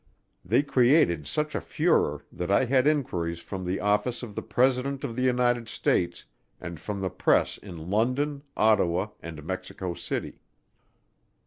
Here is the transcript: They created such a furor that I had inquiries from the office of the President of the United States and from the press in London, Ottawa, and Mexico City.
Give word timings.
They 0.43 0.63
created 0.63 1.27
such 1.27 1.53
a 1.53 1.61
furor 1.61 2.23
that 2.31 2.49
I 2.49 2.65
had 2.65 2.87
inquiries 2.87 3.37
from 3.37 3.63
the 3.63 3.79
office 3.79 4.23
of 4.23 4.33
the 4.33 4.41
President 4.41 5.03
of 5.03 5.15
the 5.15 5.21
United 5.21 5.69
States 5.69 6.25
and 6.59 6.79
from 6.79 7.01
the 7.01 7.11
press 7.11 7.59
in 7.59 7.91
London, 7.91 8.41
Ottawa, 8.57 9.09
and 9.21 9.43
Mexico 9.43 9.93
City. 9.93 10.39